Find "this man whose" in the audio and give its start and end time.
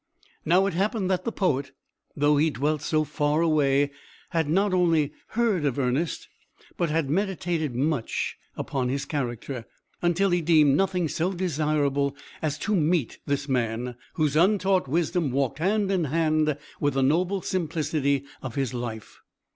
13.27-14.35